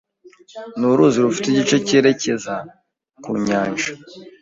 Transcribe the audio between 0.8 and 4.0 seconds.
uruzi rufite igice cyerekeza ku Nyanja